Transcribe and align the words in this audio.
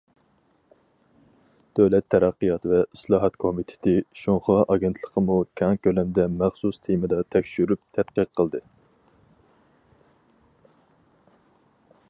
دۆلەت 1.79 2.05
تەرەققىيات 2.13 2.63
ۋە 2.71 2.79
ئىسلاھات 2.95 3.37
كومىتېتى، 3.43 3.93
شىنخۇا 4.21 4.57
ئاگېنتلىقىمۇ 4.75 5.37
كەڭ 5.61 5.77
كۆلەمدە 5.89 6.25
مەخسۇس 6.39 6.81
تېمىدا 6.87 7.21
تەكشۈرۈپ 7.37 7.83
تەتقىق 7.99 8.33
قىلدى. 8.39 8.63